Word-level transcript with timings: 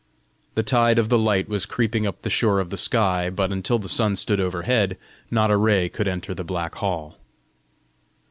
The 0.55 0.63
tide 0.63 0.97
of 0.97 1.09
the 1.09 1.19
light 1.19 1.47
was 1.47 1.67
creeping 1.67 2.07
up 2.07 2.23
the 2.23 2.29
shore 2.31 2.59
of 2.59 2.69
the 2.71 2.75
sky, 2.77 3.29
but 3.29 3.51
until 3.51 3.77
the 3.77 3.87
sun 3.87 4.15
stood 4.15 4.39
overhead, 4.39 4.97
not 5.29 5.51
a 5.51 5.57
ray 5.57 5.89
could 5.89 6.07
enter 6.07 6.33
the 6.33 6.43
black 6.43 6.73
hall. 6.73 7.19